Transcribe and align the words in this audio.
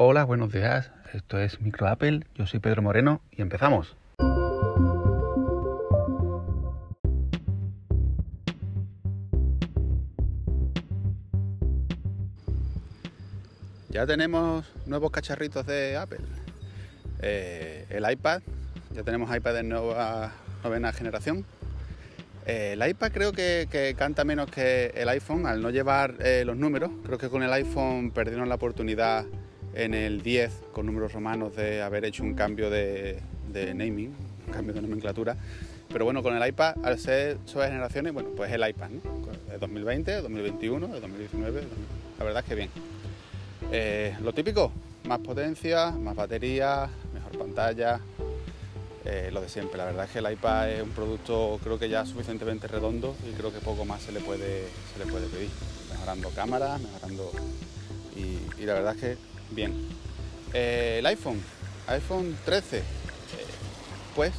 Hola, 0.00 0.22
buenos 0.22 0.52
días. 0.52 0.92
Esto 1.12 1.40
es 1.40 1.60
Micro 1.60 1.88
Apple. 1.88 2.20
Yo 2.36 2.46
soy 2.46 2.60
Pedro 2.60 2.82
Moreno 2.82 3.20
y 3.32 3.42
empezamos. 3.42 3.96
Ya 13.90 14.06
tenemos 14.06 14.72
nuevos 14.86 15.10
cacharritos 15.10 15.66
de 15.66 15.96
Apple. 15.96 16.20
Eh, 17.20 17.84
el 17.90 18.08
iPad, 18.08 18.42
ya 18.94 19.02
tenemos 19.02 19.34
iPad 19.34 19.54
de 19.54 19.62
nueva 19.64 20.30
novena 20.62 20.92
generación. 20.92 21.44
Eh, 22.46 22.74
el 22.74 22.88
iPad 22.88 23.10
creo 23.10 23.32
que, 23.32 23.96
canta 23.98 24.22
menos 24.22 24.48
que 24.48 24.92
el 24.94 25.08
iPhone 25.08 25.44
al 25.44 25.60
no 25.60 25.70
llevar 25.70 26.14
eh, 26.20 26.44
los 26.46 26.56
números. 26.56 26.92
Creo 27.04 27.18
que 27.18 27.28
con 27.28 27.42
el 27.42 27.52
iPhone 27.52 28.12
perdieron 28.12 28.48
la 28.48 28.54
oportunidad 28.54 29.24
en 29.78 29.94
el 29.94 30.22
10 30.22 30.52
con 30.72 30.86
números 30.86 31.12
romanos 31.12 31.54
de 31.54 31.82
haber 31.82 32.04
hecho 32.04 32.24
un 32.24 32.34
cambio 32.34 32.68
de, 32.68 33.22
naming, 33.52 34.12
un 34.46 34.52
cambio 34.52 34.74
de 34.74 34.82
nomenclatura. 34.82 35.36
Pero 35.88 36.04
bueno, 36.04 36.22
con 36.22 36.36
el 36.36 36.46
iPad, 36.46 36.74
al 36.84 36.98
ser 36.98 37.38
su 37.46 37.60
generaciones, 37.60 38.12
bueno, 38.12 38.30
pues 38.36 38.52
el 38.52 38.68
iPad, 38.68 38.90
¿no? 38.90 39.50
De 39.50 39.56
2020, 39.58 40.10
de 40.10 40.20
2021, 40.20 40.88
de 40.88 41.00
2019, 41.00 41.62
la 42.18 42.24
verdad 42.24 42.42
es 42.42 42.48
que 42.48 42.54
bien. 42.56 42.70
Eh, 43.70 44.16
lo 44.22 44.32
típico, 44.34 44.72
más 45.06 45.20
potencia, 45.20 45.92
más 45.92 46.16
batería, 46.16 46.90
mejor 47.14 47.38
pantalla, 47.38 48.00
eh, 49.04 49.30
lo 49.32 49.40
de 49.40 49.48
siempre. 49.48 49.78
La 49.78 49.84
verdad 49.84 50.06
es 50.06 50.10
que 50.10 50.18
el 50.18 50.30
iPad 50.30 50.70
es 50.70 50.82
un 50.82 50.90
producto 50.90 51.60
creo 51.62 51.78
que 51.78 51.88
ya 51.88 52.04
suficientemente 52.04 52.66
redondo 52.66 53.14
y 53.26 53.32
creo 53.32 53.52
que 53.52 53.60
poco 53.60 53.84
más 53.84 54.02
se 54.02 54.12
le 54.12 54.20
puede, 54.20 54.64
se 54.92 54.98
le 54.98 55.10
puede 55.10 55.28
pedir. 55.28 55.50
Mejorando 55.90 56.30
cámaras, 56.30 56.80
mejorando... 56.80 57.30
Y, 58.16 58.64
la 58.64 58.74
verdad 58.74 58.96
es 58.96 59.00
que 59.00 59.37
bien. 59.50 59.74
Eh, 60.52 60.96
el 60.98 61.06
iPhone, 61.06 61.40
iPhone 61.88 62.36
13, 62.44 62.82
pues 64.14 64.32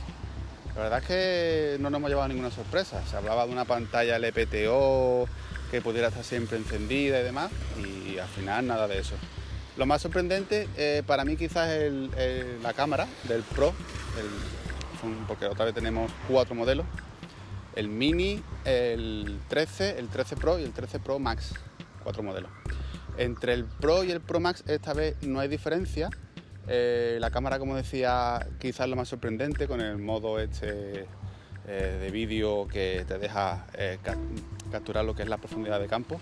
la 0.75 0.83
verdad 0.83 1.00
es 1.00 1.06
que 1.06 1.78
no 1.80 1.89
nos 1.89 2.00
hemos 2.00 2.09
llevado 2.09 2.28
ninguna 2.30 2.52
sorpresa. 2.52 3.06
Se 3.08 3.17
hablaba 3.17 3.45
de 3.45 3.52
una 3.52 3.66
pantalla 3.66 4.17
LPTO 4.17 5.28
que 5.72 5.81
pudiera 5.81 6.08
estar 6.08 6.23
siempre 6.23 6.58
encendida 6.58 7.20
y 7.20 7.23
demás, 7.23 7.52
y 7.78 8.17
al 8.17 8.28
final 8.30 8.66
nada 8.66 8.88
de 8.88 9.00
eso. 9.00 9.16
Lo 9.78 9.86
más 9.86 10.02
sorprendente 10.02 10.67
eh, 10.78 11.03
para 11.06 11.26
mí 11.26 11.38
quizás 11.38 11.70
es 11.70 12.61
la 12.61 12.73
cámara 12.73 13.08
del 13.28 13.44
Pro, 13.44 13.73
porque 15.28 15.45
otra 15.45 15.66
vez 15.66 15.73
tenemos 15.73 16.11
cuatro 16.28 16.55
modelos, 16.55 16.86
el 17.76 17.88
Mini, 17.88 18.42
el 18.66 19.39
13, 19.48 20.00
el 20.00 20.09
13 20.09 20.36
Pro 20.36 20.59
y 20.59 20.64
el 20.64 20.72
13 20.72 21.00
Pro 21.00 21.20
Max, 21.20 21.53
cuatro 22.03 22.23
modelos. 22.23 22.52
Entre 23.20 23.53
el 23.53 23.66
Pro 23.66 24.03
y 24.03 24.12
el 24.12 24.22
Pro 24.22 24.39
Max 24.39 24.64
esta 24.66 24.94
vez 24.94 25.16
no 25.22 25.39
hay 25.39 25.50
diferencia. 25.50 26.09
Eh, 26.67 27.17
la 27.20 27.30
cámara, 27.31 27.59
como 27.59 27.76
decía, 27.76 28.48
quizás 28.59 28.88
lo 28.88 28.95
más 28.95 29.09
sorprendente 29.09 29.67
con 29.67 29.81
el 29.81 29.98
modo 29.98 30.39
este 30.39 31.06
eh, 31.67 31.98
de 32.02 32.11
vídeo 32.11 32.67
que 32.67 33.03
te 33.08 33.20
deja 33.20 33.66
capturar 34.72 35.03
lo 35.03 35.16
que 35.16 35.23
es 35.23 35.30
la 35.30 35.38
profundidad 35.38 35.80
de 35.80 35.88
campo. 35.88 36.20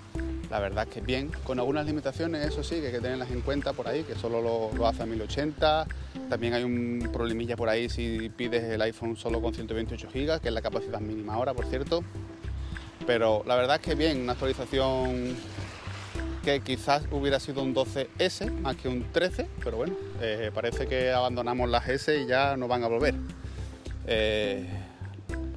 La 0.49 0.59
verdad 0.59 0.87
es 0.87 0.93
que 0.93 1.01
bien, 1.01 1.29
con 1.43 1.59
algunas 1.59 1.85
limitaciones, 1.85 2.47
eso 2.47 2.63
sí, 2.63 2.79
que 2.79 2.87
hay 2.87 2.91
que 2.93 2.99
tenerlas 2.99 3.29
en 3.31 3.41
cuenta 3.41 3.73
por 3.73 3.87
ahí, 3.87 4.03
que 4.03 4.15
solo 4.15 4.41
lo, 4.41 4.87
hace 4.87 5.03
a 5.03 5.05
1080. 5.05 5.87
También 6.29 6.53
hay 6.53 6.63
un 6.63 7.09
problemilla 7.11 7.55
por 7.55 7.67
ahí 7.69 7.89
si 7.89 8.29
pides 8.29 8.63
el 8.63 8.81
iPhone 8.81 9.17
solo 9.17 9.41
con 9.41 9.53
128 9.53 10.07
GB, 10.07 10.39
que 10.39 10.47
es 10.47 10.53
la 10.53 10.61
capacidad 10.61 11.01
mínima 11.01 11.33
ahora, 11.33 11.53
por 11.53 11.65
cierto. 11.65 12.03
Pero 13.05 13.43
la 13.45 13.55
verdad 13.55 13.75
es 13.75 13.81
que 13.81 13.95
bien, 13.95 14.21
una 14.21 14.33
actualización 14.33 15.35
que 16.47 16.61
quizás 16.61 17.03
hubiera 17.11 17.41
sido 17.41 17.61
un 17.61 17.75
12S 17.75 18.61
más 18.61 18.77
que 18.77 18.87
un 18.87 19.11
13, 19.11 19.49
pero 19.61 19.75
bueno, 19.75 19.97
eh, 20.21 20.49
parece 20.53 20.87
que 20.87 21.11
abandonamos 21.11 21.69
las 21.69 21.89
S 21.89 22.21
y 22.21 22.25
ya 22.25 22.55
no 22.55 22.69
van 22.69 22.85
a 22.85 22.87
volver. 22.87 23.15
Eh, 24.05 24.65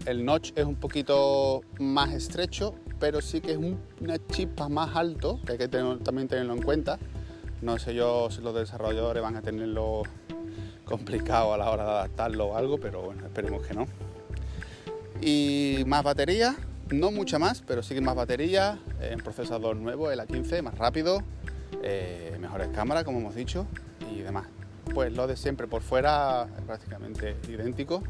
el 0.06 0.24
notch 0.24 0.50
es 0.56 0.64
un 0.64 0.74
poquito 0.74 1.62
más 1.78 2.12
estrecho, 2.12 2.74
pero 2.98 3.20
sí 3.20 3.40
que 3.40 3.52
es 3.52 3.58
una 4.00 4.18
chispa 4.32 4.68
más 4.68 4.96
alto, 4.96 5.38
que 5.46 5.52
hay 5.52 5.58
que 5.58 5.68
también 5.68 6.26
tenerlo 6.26 6.54
en 6.54 6.62
cuenta. 6.62 6.98
No 7.62 7.78
sé 7.78 7.94
yo 7.94 8.28
si 8.32 8.40
los 8.40 8.52
desarrolladores 8.52 9.22
van 9.22 9.36
a 9.36 9.42
tenerlo 9.42 10.02
complicado 10.84 11.54
a 11.54 11.58
la 11.58 11.70
hora 11.70 11.84
de 11.84 11.90
adaptarlo 11.90 12.46
o 12.46 12.56
algo, 12.56 12.80
pero 12.80 13.02
bueno, 13.02 13.24
esperemos 13.26 13.64
que 13.64 13.74
no. 13.74 13.86
Y 15.20 15.84
más 15.86 16.02
batería, 16.02 16.56
no 16.90 17.10
mucha 17.10 17.38
más, 17.38 17.62
pero 17.66 17.82
sí 17.82 17.94
que 17.94 18.00
más 18.00 18.14
batería, 18.14 18.78
en 19.00 19.20
procesador 19.20 19.76
nuevo, 19.76 20.10
el 20.10 20.20
A15, 20.20 20.62
más 20.62 20.76
rápido, 20.76 21.22
eh, 21.82 22.36
mejores 22.40 22.68
cámaras, 22.68 23.04
como 23.04 23.18
hemos 23.18 23.34
dicho, 23.34 23.66
y 24.12 24.20
demás. 24.20 24.46
Pues 24.92 25.12
lo 25.12 25.26
de 25.26 25.36
siempre 25.36 25.66
por 25.66 25.82
fuera 25.82 26.48
es 26.58 26.64
prácticamente 26.64 27.36
idéntico 27.48 28.02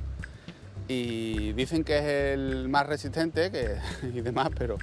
y 0.88 1.52
dicen 1.52 1.84
que 1.84 1.98
es 1.98 2.04
el 2.34 2.68
más 2.68 2.84
resistente 2.84 3.52
que, 3.52 3.76
y 4.02 4.20
demás, 4.22 4.48
pero 4.58 4.76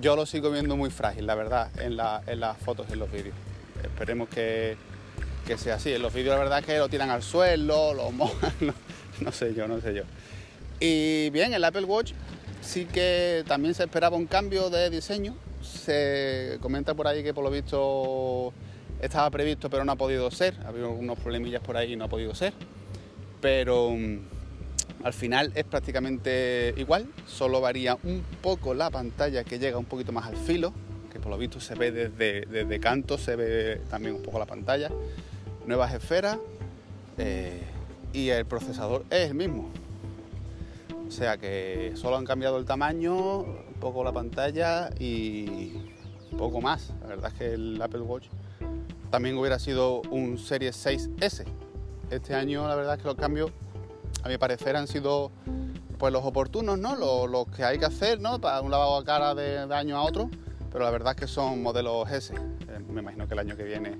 yo 0.00 0.16
lo 0.16 0.24
sigo 0.24 0.50
viendo 0.50 0.74
muy 0.74 0.90
frágil, 0.90 1.26
la 1.26 1.34
verdad, 1.34 1.70
en, 1.80 1.96
las 1.96 2.56
fotos 2.58 2.86
y 2.88 2.94
en 2.94 2.98
los 2.98 3.12
vídeos. 3.12 3.34
Esperemos 3.82 4.28
que, 4.28 4.76
sea 5.58 5.74
así. 5.74 5.92
En 5.92 6.00
los 6.00 6.14
vídeos 6.14 6.34
la 6.34 6.38
verdad 6.38 6.60
es 6.60 6.66
que 6.66 6.78
lo 6.78 6.88
tiran 6.88 7.10
al 7.10 7.22
suelo, 7.22 7.92
lo 7.92 8.10
mojan, 8.12 8.52
no, 9.20 9.32
sé 9.32 9.52
yo, 9.52 9.68
no 9.68 9.80
sé 9.80 9.94
yo. 9.94 10.04
Y 10.78 11.28
bien, 11.30 11.52
el 11.52 11.62
Apple 11.62 11.84
Watch 11.84 12.12
sí 12.70 12.84
que 12.84 13.42
también 13.48 13.74
se 13.74 13.82
esperaba 13.82 14.16
un 14.16 14.26
cambio 14.26 14.70
de 14.70 14.90
diseño. 14.90 15.34
Se 15.60 16.58
comenta 16.60 16.94
por 16.94 17.08
ahí 17.08 17.24
que 17.24 17.34
por 17.34 17.42
lo 17.42 17.50
visto 17.50 18.52
estaba 19.00 19.28
previsto 19.30 19.68
pero 19.68 19.84
no 19.84 19.92
ha 19.92 19.96
podido 19.96 20.30
ser. 20.30 20.54
Ha 20.64 20.68
habido 20.68 20.86
algunos 20.86 21.18
problemillas 21.18 21.62
por 21.62 21.76
ahí 21.76 21.94
y 21.94 21.96
no 21.96 22.04
ha 22.04 22.08
podido 22.08 22.32
ser. 22.32 22.52
Pero 23.40 23.96
al 25.02 25.12
final 25.12 25.50
es 25.56 25.64
prácticamente 25.64 26.72
igual, 26.76 27.08
solo 27.26 27.60
varía 27.60 27.96
un 28.04 28.22
poco 28.40 28.72
la 28.72 28.90
pantalla 28.90 29.42
que 29.42 29.58
llega 29.58 29.76
un 29.78 29.86
poquito 29.86 30.12
más 30.12 30.26
al 30.26 30.36
filo, 30.36 30.72
que 31.12 31.18
por 31.18 31.30
lo 31.30 31.38
visto 31.38 31.58
se 31.58 31.74
ve 31.74 31.90
desde, 31.90 32.42
desde 32.42 32.78
canto, 32.78 33.18
se 33.18 33.34
ve 33.34 33.80
también 33.90 34.14
un 34.14 34.22
poco 34.22 34.38
la 34.38 34.46
pantalla. 34.46 34.90
Nuevas 35.66 35.92
esferas 35.92 36.38
eh, 37.18 37.62
y 38.12 38.28
el 38.28 38.44
procesador 38.46 39.04
es 39.10 39.30
el 39.30 39.34
mismo. 39.34 39.70
O 41.10 41.12
sea 41.12 41.38
que 41.38 41.90
solo 41.96 42.16
han 42.16 42.24
cambiado 42.24 42.56
el 42.56 42.64
tamaño, 42.64 43.38
un 43.40 43.74
poco 43.80 44.04
la 44.04 44.12
pantalla 44.12 44.90
y 44.96 45.72
poco 46.38 46.60
más. 46.60 46.94
La 47.00 47.08
verdad 47.08 47.32
es 47.32 47.34
que 47.36 47.54
el 47.54 47.82
Apple 47.82 48.02
Watch 48.02 48.28
también 49.10 49.36
hubiera 49.36 49.58
sido 49.58 50.02
un 50.02 50.38
Series 50.38 50.86
6S. 50.86 51.46
Este 52.10 52.34
año 52.36 52.68
la 52.68 52.76
verdad 52.76 52.94
es 52.94 53.02
que 53.02 53.08
los 53.08 53.16
cambios 53.16 53.50
a 54.22 54.28
mi 54.28 54.38
parecer 54.38 54.76
han 54.76 54.86
sido 54.86 55.32
pues 55.98 56.12
los 56.12 56.24
oportunos, 56.24 56.78
¿no? 56.78 56.94
Los, 57.26 57.48
que 57.48 57.64
hay 57.64 57.80
que 57.80 57.86
hacer, 57.86 58.20
¿no? 58.20 58.40
Para 58.40 58.60
un 58.60 58.70
lavado 58.70 59.00
de 59.00 59.04
cara 59.04 59.34
de, 59.34 59.74
año 59.74 59.96
a 59.96 60.02
otro, 60.02 60.30
pero 60.70 60.84
la 60.84 60.92
verdad 60.92 61.14
es 61.16 61.22
que 61.22 61.26
son 61.26 61.60
modelos 61.60 62.08
S. 62.08 62.32
Eh, 62.32 62.38
me 62.88 63.00
imagino 63.00 63.26
que 63.26 63.34
el 63.34 63.40
año 63.40 63.56
que 63.56 63.64
viene 63.64 63.98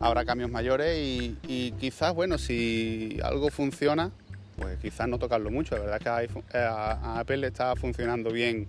habrá 0.00 0.24
cambios 0.24 0.50
mayores 0.50 0.98
y, 0.98 1.72
quizás, 1.78 2.12
bueno, 2.12 2.38
si 2.38 3.20
algo 3.22 3.50
funciona, 3.50 4.10
pues 4.60 4.78
quizás 4.78 5.08
no 5.08 5.18
tocarlo 5.18 5.50
mucho. 5.50 5.76
La 5.76 5.82
verdad 5.82 6.22
es 6.22 6.30
que 6.30 6.58
eh, 6.58 6.60
a, 6.60 7.20
Apple 7.20 7.38
le 7.38 7.46
está 7.48 7.74
funcionando 7.76 8.30
bien 8.30 8.68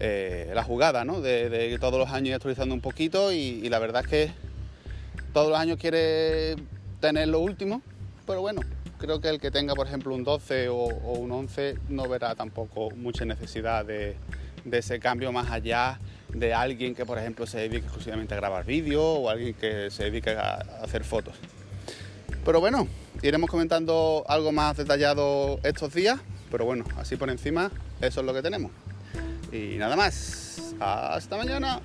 eh, 0.00 0.50
la 0.54 0.64
jugada, 0.64 1.04
¿no? 1.04 1.20
De, 1.20 1.76
todos 1.78 1.98
los 1.98 2.10
años 2.10 2.34
actualizando 2.34 2.74
un 2.74 2.80
poquito 2.80 3.32
y 3.32 3.68
la 3.68 3.78
verdad 3.78 4.02
es 4.04 4.08
que 4.08 4.48
todos 5.32 5.50
los 5.50 5.58
años 5.58 5.78
quiere 5.78 6.56
tener 7.00 7.28
lo 7.28 7.40
último, 7.40 7.82
pero 8.26 8.40
bueno, 8.40 8.62
creo 8.98 9.20
que 9.20 9.28
el 9.28 9.40
que 9.40 9.50
tenga, 9.50 9.74
por 9.74 9.86
ejemplo, 9.86 10.14
un 10.14 10.24
12 10.24 10.68
o, 10.68 10.76
un 10.76 11.30
11 11.30 11.76
no 11.88 12.08
verá 12.08 12.34
tampoco 12.34 12.90
mucha 12.90 13.24
necesidad 13.24 13.84
de, 13.84 14.16
ese 14.70 14.98
cambio 14.98 15.32
más 15.32 15.50
allá 15.50 15.98
de 16.28 16.52
alguien 16.52 16.94
que, 16.94 17.06
por 17.06 17.18
ejemplo, 17.18 17.46
se 17.46 17.58
dedique 17.58 17.86
exclusivamente 17.86 18.34
a 18.34 18.36
grabar 18.36 18.66
vídeos 18.66 19.02
o 19.02 19.30
alguien 19.30 19.54
que 19.54 19.90
se 19.90 20.04
dedique 20.04 20.30
a, 20.30 20.56
hacer 20.82 21.04
fotos. 21.04 21.36
Pero 22.44 22.60
bueno, 22.60 22.86
iremos 23.22 23.50
comentando 23.50 24.24
algo 24.28 24.52
más 24.52 24.76
detallado 24.76 25.60
estos 25.62 25.92
días, 25.92 26.20
pero 26.50 26.64
bueno, 26.64 26.84
así 26.98 27.16
por 27.16 27.30
encima, 27.30 27.70
eso 28.00 28.20
es 28.20 28.26
lo 28.26 28.34
que 28.34 28.42
tenemos. 28.42 28.70
Y 29.52 29.76
nada 29.76 29.96
más, 29.96 30.74
hasta 30.80 31.36
mañana. 31.36 31.80